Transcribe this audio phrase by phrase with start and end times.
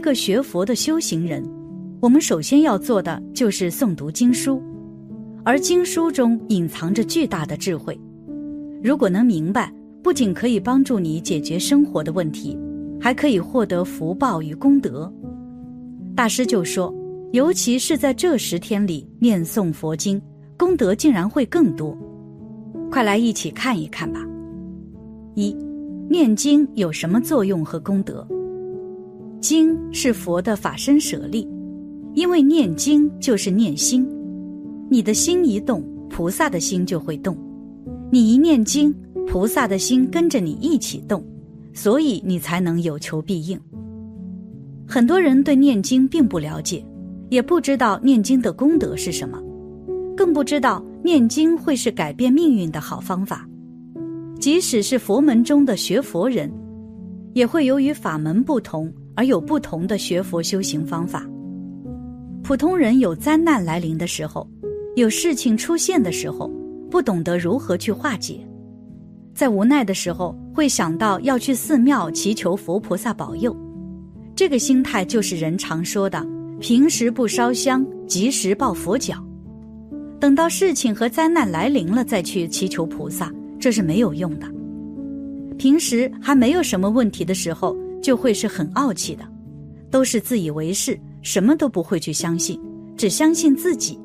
[0.00, 1.46] 一个学佛的修行人，
[2.00, 4.58] 我们首先要做的就是诵读经书，
[5.44, 8.00] 而经书中隐藏着巨大的智慧。
[8.82, 9.70] 如果能明白，
[10.02, 12.58] 不仅可以帮助你解决生活的问题，
[12.98, 15.12] 还可以获得福报与功德。
[16.16, 16.90] 大师就说，
[17.32, 20.18] 尤其是在这十天里念诵佛经，
[20.56, 21.94] 功德竟然会更多。
[22.90, 24.26] 快来一起看一看吧。
[25.34, 25.54] 一，
[26.08, 28.26] 念经有什么作用和功德？
[29.40, 31.48] 经是佛的法身舍利，
[32.14, 34.06] 因为念经就是念心，
[34.90, 37.34] 你的心一动，菩萨的心就会动；
[38.12, 38.94] 你一念经，
[39.26, 41.24] 菩萨的心跟着你一起动，
[41.72, 43.58] 所以你才能有求必应。
[44.86, 46.84] 很多人对念经并不了解，
[47.30, 49.40] 也不知道念经的功德是什么，
[50.16, 53.48] 更不知道念经会是改变命运的好方法。
[54.38, 56.52] 即使是佛门中的学佛人，
[57.34, 58.92] 也会由于法门不同。
[59.20, 61.28] 而有不同的学佛修行方法。
[62.42, 64.48] 普通人有灾难来临的时候，
[64.96, 66.50] 有事情出现的时候，
[66.90, 68.40] 不懂得如何去化解，
[69.34, 73.54] 在无奈的时候会想到要去寺庙祈求佛菩萨保佑。
[74.34, 76.26] 这个心态就是人常说的
[76.58, 79.22] “平时不烧香，及时抱佛脚”。
[80.18, 84.46] 等到事情和灾难来临了再去祈求菩萨，这是没有用的。
[85.58, 87.76] 平时还没有什么问题的时候。
[88.02, 89.24] 就会是很傲气的，
[89.90, 92.60] 都是自以为是，什么都不会去相信，
[92.96, 93.98] 只相信自己。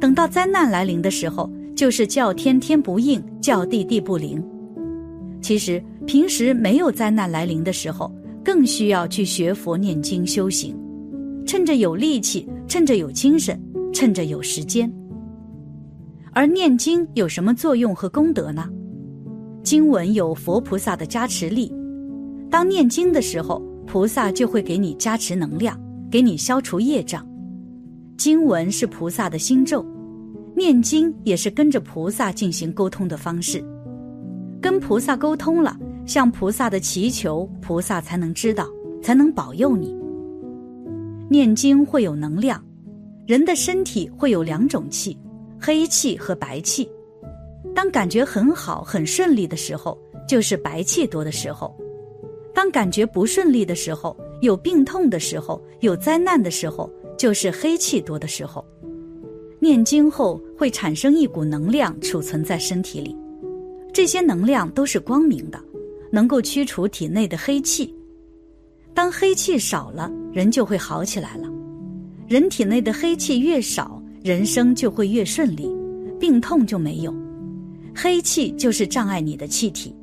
[0.00, 4.42] 等到灾难来临的时候，就是叫天天不应，叫地地不灵。
[5.40, 8.12] 其实平时没有灾难来临的时候，
[8.44, 10.76] 更需要去学佛念经修行，
[11.46, 13.60] 趁着有力气，趁着有精神，
[13.92, 14.92] 趁着有时间。
[16.32, 18.68] 而念经有什么作用和功德呢？
[19.64, 21.72] 经文有佛菩萨的加持力。
[22.50, 25.78] 当念经的时候，菩萨就会给你加持能量，
[26.10, 27.26] 给你消除业障。
[28.16, 29.84] 经文是菩萨的心咒，
[30.56, 33.62] 念经也是跟着菩萨进行沟通的方式。
[34.60, 38.66] 跟菩萨沟通了，向菩萨的祈求，菩萨才能知道，
[39.02, 39.94] 才能保佑你。
[41.30, 42.62] 念经会有能量，
[43.26, 45.16] 人的身体会有两种气，
[45.60, 46.88] 黑气和白气。
[47.74, 49.96] 当感觉很好、很顺利的时候，
[50.26, 51.76] 就是白气多的时候。
[52.58, 58.66] 当感觉不顺利的时候，有病痛的时候，有灾难的时候，就是黑气多的时候。
[59.60, 63.14] 念经后会产生一股能量储存在身体里，
[63.92, 65.60] 这些能量都是光明的，
[66.10, 67.94] 能够驱除体内的黑气。
[68.92, 71.48] 当黑气少了，人就会好起来了。
[72.26, 75.72] 人体内的黑气越少，人生就会越顺利，
[76.18, 77.14] 病痛就没有。
[77.94, 79.94] 黑气就是障碍你的气体，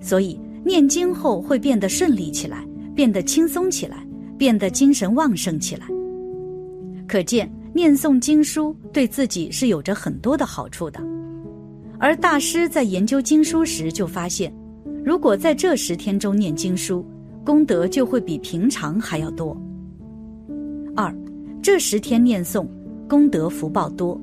[0.00, 0.40] 所以。
[0.64, 4.06] 念经后会变得顺利起来，变得轻松起来，
[4.38, 5.86] 变得精神旺盛起来。
[7.06, 11.00] 可见念诵经书对自己是有着很多的好处的。
[11.98, 14.52] 而大师在研究经书时就发现，
[15.04, 17.04] 如果在这十天中念经书，
[17.44, 19.56] 功德就会比平常还要多。
[20.96, 21.14] 二，
[21.62, 22.66] 这十天念诵，
[23.08, 24.20] 功德福报多。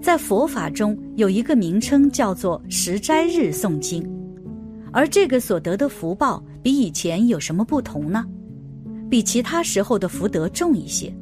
[0.00, 4.13] 在佛法中有一个名称叫做十斋日诵经。
[4.94, 8.24] 而这个所得的福报比以前有什么不同呢？
[9.10, 11.12] 比其他时候的福德重一些。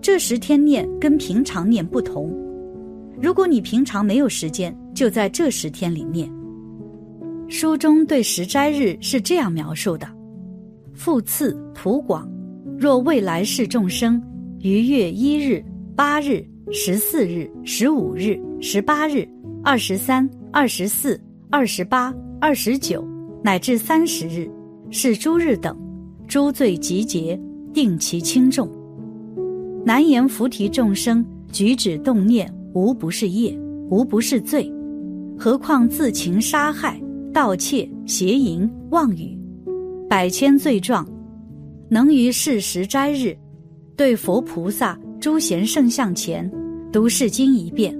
[0.00, 2.32] 这十天念跟平常念不同。
[3.20, 6.30] 如果你平常没有时间，就在这十天里念。
[7.48, 10.06] 书中对十斋日是这样描述的：
[10.94, 12.30] 复次普广，
[12.78, 14.22] 若未来世众生
[14.60, 15.62] 于月一日、
[15.96, 19.28] 八日、十四日、十五日、十八日、
[19.64, 21.20] 二十三、二十四、
[21.50, 22.14] 二十八。
[22.42, 23.06] 二十九
[23.40, 24.50] 乃至三十日，
[24.90, 25.78] 是诸日等，
[26.26, 27.40] 诸罪集结，
[27.72, 28.68] 定其轻重。
[29.86, 33.56] 难言菩提众生举止动念，无不是业，
[33.88, 34.68] 无不是罪，
[35.38, 37.00] 何况自情杀害、
[37.32, 39.38] 盗窃、邪淫、妄语，
[40.10, 41.08] 百千罪状，
[41.88, 43.38] 能于是时斋日，
[43.96, 46.50] 对佛菩萨诸贤圣像前，
[46.90, 47.96] 读是经一遍，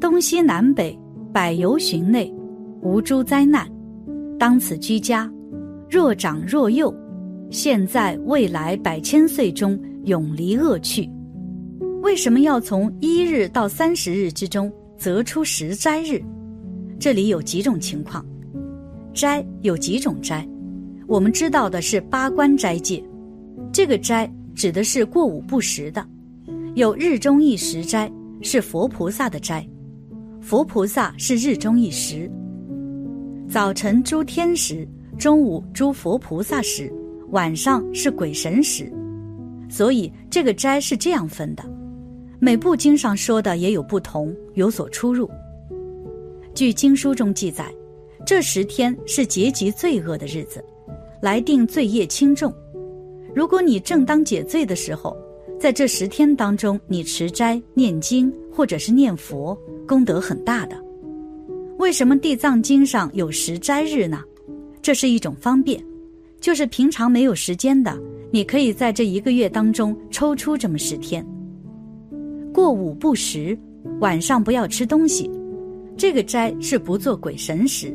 [0.00, 0.98] 东西南北
[1.32, 2.28] 百由旬内。
[2.82, 3.70] 无诸灾难，
[4.36, 5.30] 当此居家，
[5.88, 6.92] 若长若幼，
[7.48, 11.08] 现在未来百千岁中永离恶趣。
[12.02, 16.20] 为什么要从一日到三十日之中择出十斋日？
[16.98, 18.26] 这里有几种情况，
[19.14, 20.44] 斋有几种斋，
[21.06, 23.02] 我们知道的是八关斋戒，
[23.72, 26.04] 这个斋指的是过午不食的，
[26.74, 29.64] 有日中一时斋是佛菩萨的斋，
[30.40, 32.28] 佛菩萨是日中一时。
[33.52, 34.88] 早晨诸天时，
[35.18, 36.90] 中午诸佛菩萨时，
[37.32, 38.90] 晚上是鬼神时，
[39.68, 41.62] 所以这个斋是这样分的。
[42.40, 45.28] 每部经上说的也有不同，有所出入。
[46.54, 47.70] 据经书中记载，
[48.24, 50.64] 这十天是结集罪恶的日子，
[51.20, 52.50] 来定罪业轻重。
[53.34, 55.14] 如果你正当解罪的时候，
[55.60, 59.54] 在这十天当中，你持斋、念经或者是念佛，
[59.86, 60.82] 功德很大的。
[61.82, 64.22] 为什么地藏经上有十斋日呢？
[64.80, 65.84] 这是一种方便，
[66.40, 67.98] 就是平常没有时间的，
[68.30, 71.26] 你可以在这一个月当中抽出这么十天。
[72.54, 73.58] 过午不食，
[73.98, 75.28] 晚上不要吃东西，
[75.96, 77.92] 这个斋是不做鬼神食。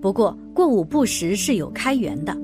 [0.00, 2.34] 不过过午不食是有开源的。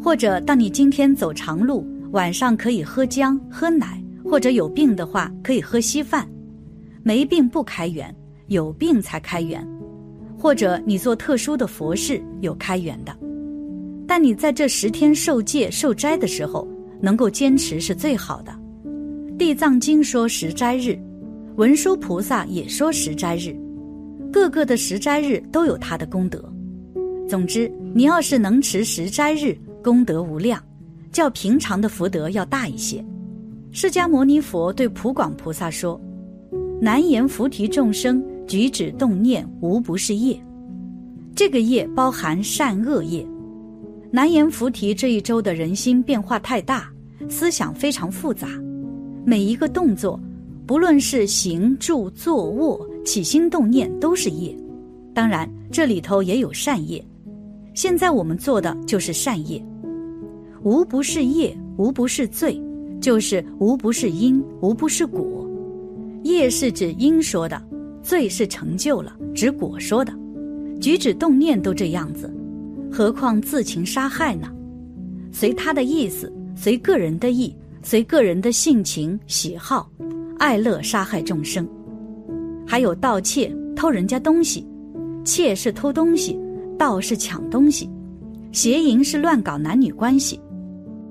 [0.00, 6.28] 或者，当你今天走长路，晚上可以喝姜、喝奶，或者有病的话可以喝稀饭。
[7.02, 8.14] 没病不开源，
[8.46, 9.66] 有病才开源。
[10.38, 13.16] 或者你做特殊的佛事有开源的。
[14.06, 16.66] 但你在这十天受戒受斋的时候，
[17.00, 18.52] 能够坚持是最好的。
[19.38, 20.98] 地藏经说十斋日，
[21.56, 23.56] 文殊菩萨也说十斋日，
[24.32, 26.42] 各个的十斋日都有它的功德。
[27.28, 29.56] 总之，你要是能持十斋日。
[29.84, 30.60] 功德无量，
[31.12, 33.04] 较平常的福德要大一些。
[33.70, 36.00] 释迦牟尼佛对普广菩萨说
[36.82, 40.40] ：“难言菩提众生举止动念无不是业，
[41.34, 43.26] 这个业包含善恶业。
[44.10, 46.88] 难言菩提这一周的人心变化太大，
[47.28, 48.48] 思想非常复杂，
[49.24, 50.18] 每一个动作，
[50.64, 54.56] 不论是行住坐卧起心动念都是业。
[55.12, 57.04] 当然，这里头也有善业。
[57.74, 59.62] 现在我们做的就是善业。”
[60.62, 62.60] 无不是业，无不是罪，
[63.00, 65.48] 就是无不是因，无不是果。
[66.24, 67.62] 业是指因说的，
[68.06, 70.12] 罪是成就了，指果说的。
[70.80, 72.32] 举止动念都这样子，
[72.88, 74.46] 何况自情杀害呢？
[75.32, 79.90] 随他的意思，随个人的意，随个人的性情喜好，
[80.38, 81.68] 爱乐杀害众生。
[82.64, 84.64] 还有盗窃，偷人家东西，
[85.24, 86.38] 窃是偷东西，
[86.78, 87.90] 盗是抢东西，
[88.52, 90.38] 邪淫是乱搞男女关系。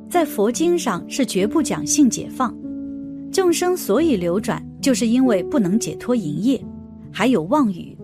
[0.09, 2.55] 在佛经上是绝不讲性解放，
[3.33, 6.63] 众生所以流转，就是因为不能解脱淫业，
[7.17, 7.97] 还有妄语，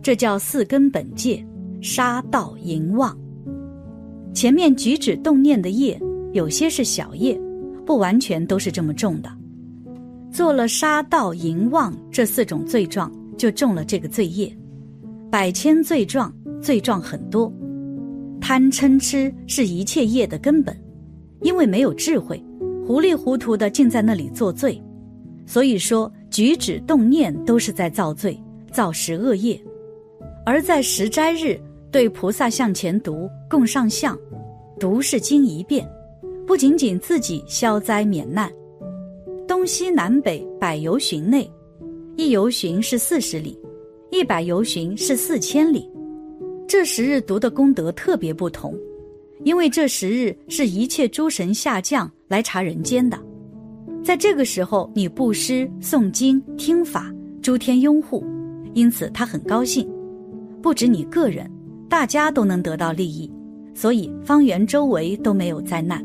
[0.00, 1.44] 这叫四根本戒，
[1.80, 3.18] 杀盗淫妄。
[4.32, 6.00] 前面举止动念的业，
[6.32, 7.36] 有些是小业，
[7.84, 9.28] 不完全都是这么重的。
[10.30, 14.56] 做了杀盗淫妄这四种罪状，就中了这个罪业。
[15.28, 17.52] 百千罪状，罪状很多，
[18.40, 20.80] 贪嗔痴是一切业的根本。
[21.40, 22.40] 因为没有智慧，
[22.86, 24.80] 糊里糊涂的竟在那里作罪，
[25.46, 28.40] 所以说举止动念都是在造罪，
[28.72, 29.60] 造十恶业。
[30.44, 31.60] 而在十斋日
[31.90, 34.18] 对菩萨向前读供上相，
[34.80, 35.88] 读是经一遍，
[36.46, 38.50] 不仅仅自己消灾免难，
[39.46, 41.48] 东西南北百游巡内，
[42.16, 43.56] 一游巡是四十里，
[44.10, 45.88] 一百游巡是四千里，
[46.66, 48.76] 这十日读的功德特别不同。
[49.44, 53.18] 因为这十日是一切诸神下降来查人间的，
[54.04, 58.24] 在这个时候你布施、诵经、听法，诸天拥护，
[58.74, 59.88] 因此他很高兴。
[60.60, 61.50] 不止你个人，
[61.88, 63.30] 大家都能得到利益，
[63.74, 66.04] 所以方圆周围都没有灾难。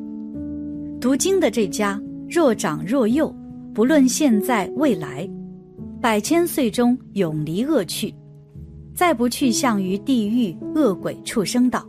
[1.00, 3.34] 读经的这家，若长若幼，
[3.74, 5.30] 不论现在未来，
[6.02, 8.14] 百千岁中永离恶趣，
[8.96, 11.86] 再不去向于地狱、恶鬼、畜生道。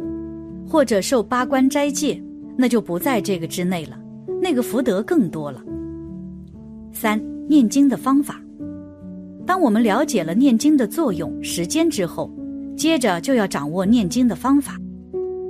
[0.70, 2.22] 或者受八关斋戒，
[2.54, 3.98] 那就不在这个之内了，
[4.42, 5.64] 那个福德更多了。
[6.92, 8.38] 三念经的方法，
[9.48, 12.30] 当我们了解了念经的作用、时间之后，
[12.76, 14.78] 接着就要掌握念经的方法，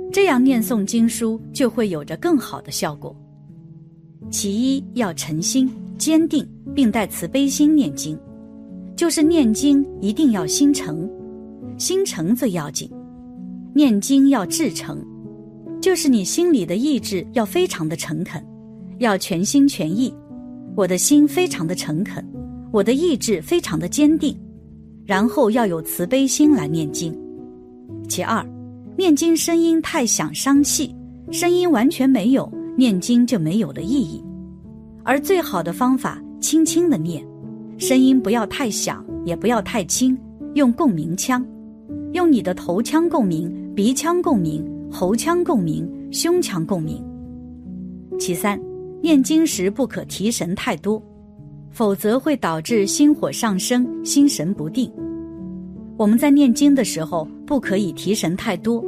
[0.09, 3.13] 这样念诵经书就会有着更好的效果。
[4.31, 8.17] 其一要诚心、坚定，并带慈悲心念经，
[8.95, 11.05] 就是念经一定要心诚，
[11.77, 12.89] 心诚最要紧。
[13.75, 15.05] 念经要至诚，
[15.81, 18.41] 就是你心里的意志要非常的诚恳，
[18.99, 20.15] 要全心全意。
[20.73, 22.25] 我的心非常的诚恳，
[22.71, 24.37] 我的意志非常的坚定，
[25.05, 27.17] 然后要有慈悲心来念经。
[28.07, 28.45] 其二，
[28.95, 30.95] 念经声音太响伤气，
[31.31, 34.23] 声音完全没有，念经就没有了意义。
[35.03, 37.25] 而最好的方法，轻轻的念，
[37.77, 40.15] 声音不要太响，也不要太轻，
[40.53, 41.43] 用共鸣腔。
[42.13, 47.03] 用你的头腔共鸣、鼻腔共鸣、喉腔共鸣、胸腔共鸣。
[48.19, 48.59] 其三，
[49.01, 51.01] 念经时不可提神太多，
[51.71, 54.91] 否则会导致心火上升、心神不定。
[55.97, 58.83] 我们在念经的时候不可以提神太多。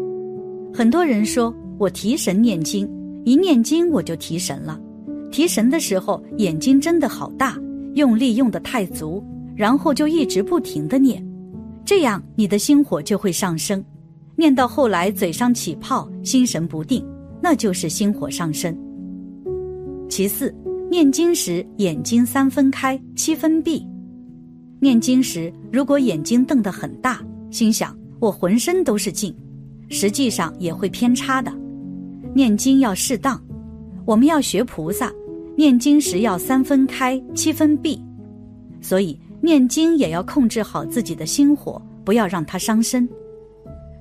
[0.74, 2.90] 很多人说我提神念经，
[3.26, 4.80] 一念经我就提神了。
[5.32, 7.58] 提神的时候，眼睛睁得好大，
[7.96, 9.24] 用力用得太足，
[9.56, 11.26] 然后就一直不停的念，
[11.86, 13.84] 这样你的心火就会上升。
[14.36, 17.06] 念到后来嘴上起泡，心神不定，
[17.42, 18.76] 那就是心火上升。
[20.10, 20.54] 其次，
[20.92, 23.82] 念经时眼睛三分开，七分闭。
[24.82, 29.34] 念经时，如果眼睛瞪得很大，心想我浑身都是劲，
[29.88, 31.50] 实际上也会偏差的。
[32.36, 33.42] 念经要适当，
[34.04, 35.10] 我们要学菩萨。
[35.56, 37.98] 念经时要三分开，七分闭，
[38.82, 43.08] 所以念经也要控制好自己的心火，不要让它伤身。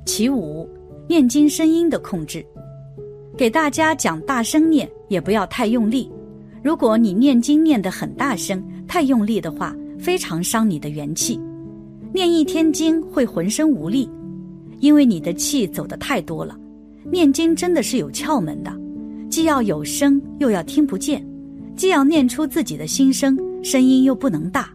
[0.04, 0.68] 其五，
[1.08, 2.44] 念经声音的控制，
[3.36, 6.10] 给大家讲大声念，也不要太用力。
[6.62, 11.40] 如果你念经念得很大声、太用力的话，非常伤你的元气。
[12.12, 14.08] 念一天经会浑身无力，
[14.80, 16.58] 因为你的气走得太多了。
[17.10, 18.72] 念经真的是有窍门的，
[19.30, 21.24] 既要有声，又要听不见。
[21.76, 24.68] 既要念出自己的心声，声音又不能大。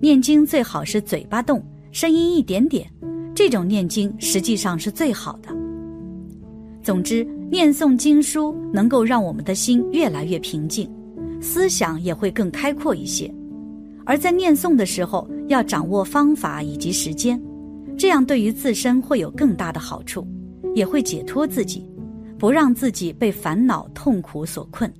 [0.00, 2.86] 念经最好是嘴巴动，声音一点点，
[3.34, 5.48] 这种念经实际上是最好的。
[6.82, 10.90] 总之，念诵经书能够让我们的心越来越平静，
[11.40, 13.32] 思想也会更开阔一些。
[14.04, 17.40] 而在念诵的时候，要掌握方法以及时间，
[17.98, 20.26] 这样对于自身会有更大的好处，
[20.74, 21.84] 也会解脱自己，
[22.38, 24.92] 不让自己被烦恼痛苦所困。